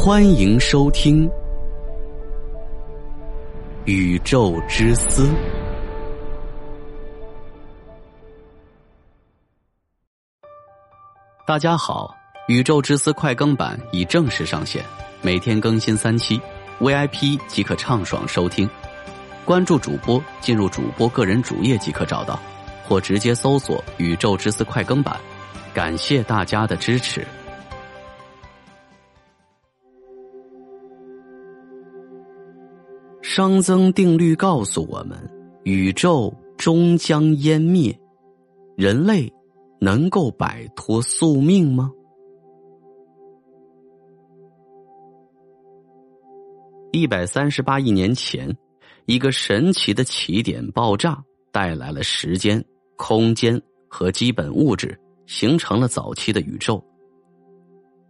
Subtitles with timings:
[0.00, 1.28] 欢迎收听
[3.84, 5.26] 《宇宙之思》。
[11.44, 12.14] 大家好，
[12.46, 14.84] 《宇宙之思》快更版已正式上线，
[15.20, 16.40] 每天更新三期
[16.78, 18.70] ，VIP 即可畅爽收听。
[19.44, 22.38] 关注主播，进入主播个人主页即可找到，
[22.86, 25.18] 或直接搜索“宇宙之思快更版”。
[25.74, 27.26] 感谢大家的支持。
[33.38, 35.16] 熵增定律告诉我们，
[35.62, 37.96] 宇宙终将湮灭，
[38.76, 39.32] 人类
[39.80, 41.88] 能够摆脱宿命吗？
[46.90, 48.52] 一百三十八亿年前，
[49.06, 52.60] 一个神奇的起点爆炸，带来了时间、
[52.96, 56.84] 空间和基本物质，形成了早期的宇宙。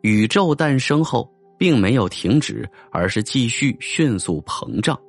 [0.00, 5.00] 宇宙诞生后，并没有停止，而是继续迅速膨胀。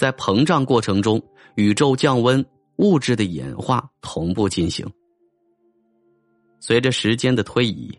[0.00, 1.22] 在膨胀过程中，
[1.56, 2.42] 宇宙降温，
[2.76, 4.90] 物质的演化同步进行。
[6.58, 7.92] 随着时间的推移，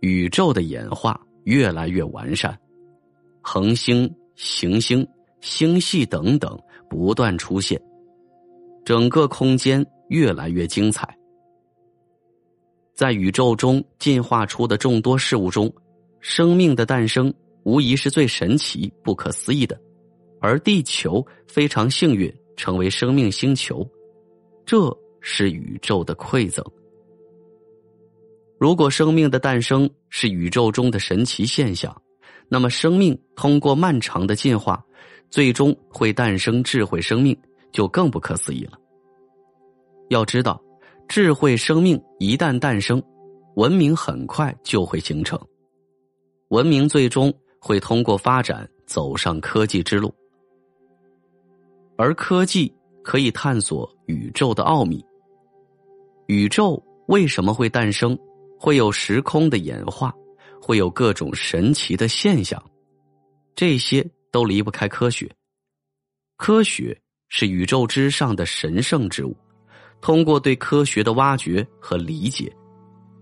[0.00, 2.54] 宇宙的演化越来越完善，
[3.40, 5.08] 恒星、行星、
[5.40, 7.80] 星系等等不断出现，
[8.84, 11.08] 整个空间越来越精彩。
[12.92, 15.72] 在宇宙中进化出的众多事物中，
[16.20, 19.80] 生命的诞生无疑是最神奇、不可思议的。
[20.40, 23.88] 而地球非常幸运成为生命星球，
[24.64, 24.76] 这
[25.20, 26.64] 是宇宙的馈赠。
[28.58, 31.94] 如果生命的诞生是宇宙中的神奇现象，
[32.48, 34.82] 那么生命通过漫长的进化，
[35.30, 37.36] 最终会诞生智慧生命，
[37.72, 38.78] 就更不可思议了。
[40.08, 40.62] 要知道，
[41.08, 43.02] 智慧生命一旦诞生，
[43.56, 45.38] 文明很快就会形成，
[46.48, 50.14] 文明最终会通过发展走上科技之路。
[51.96, 55.04] 而科技可以探索宇宙的奥秘。
[56.26, 58.18] 宇宙为什么会诞生？
[58.58, 60.12] 会有时空的演化，
[60.60, 62.62] 会有各种神奇的现象，
[63.54, 65.30] 这些都离不开科学。
[66.38, 66.98] 科学
[67.28, 69.36] 是宇宙之上的神圣之物。
[70.00, 72.50] 通过对科学的挖掘和理解，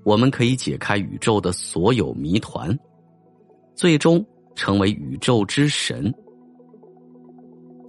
[0.05, 2.77] 我们可以解开宇宙的所有谜团，
[3.75, 4.25] 最终
[4.55, 6.15] 成为宇宙之神。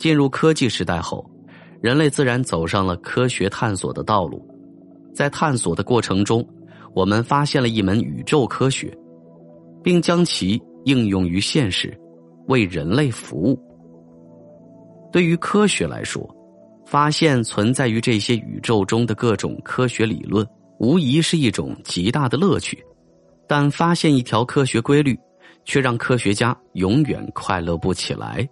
[0.05, 1.27] 进入科技时代后，
[1.81, 4.39] 人类自然走上了科学探索的道路。
[5.16, 6.47] 在探索的过程中，
[6.93, 8.95] 我们发现了一门宇宙科学，
[9.83, 11.91] 并将其应用于现实，
[12.49, 13.59] 为人类服务。
[15.11, 16.23] 对于科学来说，
[16.85, 22.77] 发现存在于这些宇宙中的各种科学理论，无疑是一种极大的乐趣。
[23.47, 25.19] 但发现一条科学规律，
[25.63, 28.47] 却让科学家永远快乐不起来。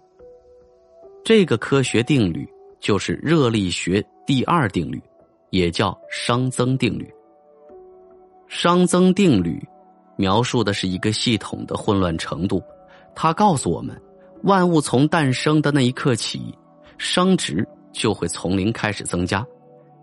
[1.24, 2.46] 这个科学定律
[2.80, 5.02] 就是热力学第二定律，
[5.48, 7.10] 也叫熵增定律。
[8.46, 9.58] 熵增定律
[10.18, 12.62] 描述的是一个系统的混乱程度，
[13.14, 13.98] 它告诉我们，
[14.42, 16.54] 万物从诞生的那一刻起，
[16.98, 19.42] 熵值就会从零开始增加，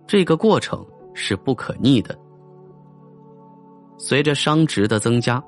[0.08, 0.84] 这个过程
[1.14, 2.18] 是不可逆的。
[3.96, 5.42] 随着熵值的增加，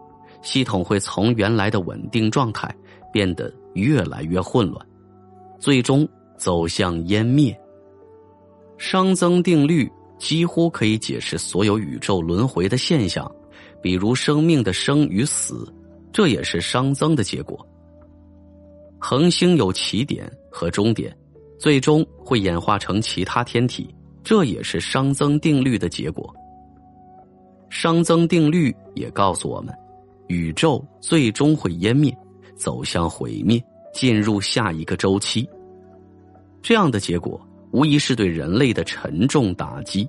[0.44, 2.72] 系统会从原来的稳定状态
[3.12, 4.86] 变得越来越混乱。
[5.64, 7.58] 最终走向湮灭。
[8.78, 13.34] 熵增定律几乎可以解释所有宇宙轮回的现象，
[13.82, 15.66] 比如生命的生与死，
[16.12, 17.66] 这也是熵增的结果。
[19.00, 21.18] 恒星有起点和终点，
[21.58, 23.88] 最终会演化成其他天体，
[24.22, 26.36] 这也是熵增定律的结果。
[27.72, 29.74] 熵增定律也告诉我们，
[30.28, 32.14] 宇宙最终会湮灭，
[32.54, 33.64] 走向毁灭。
[33.94, 35.48] 进入下一个周期，
[36.64, 37.40] 这样的结果
[37.72, 40.08] 无疑是对人类的沉重打击。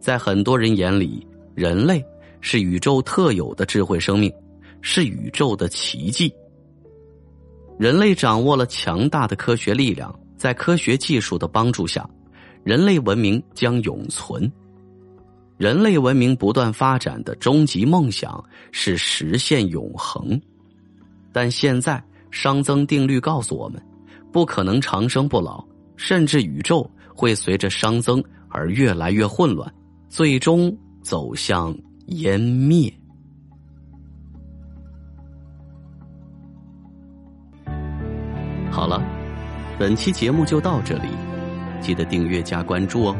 [0.00, 2.04] 在很多人眼里，人类
[2.40, 4.32] 是宇宙特有的智慧生命，
[4.82, 6.34] 是宇宙的奇迹。
[7.78, 12.08] 人类掌握了强大的科学力量，在科学技术的帮助下，
[12.64, 14.50] 人类文明将永存。
[15.56, 20.40] 人类文明不断发展的终极梦想是实现永恒，
[21.32, 22.02] 但现在。
[22.32, 23.80] 熵增定律告诉我们，
[24.36, 25.64] 不可能长生不老，
[25.96, 29.72] 甚至宇宙会随着熵增而越来越混乱，
[30.10, 31.74] 最终走向
[32.08, 32.92] 湮灭。
[38.70, 39.02] 好了，
[39.78, 41.08] 本期节目就到这里，
[41.80, 43.16] 记得订阅加关注哦。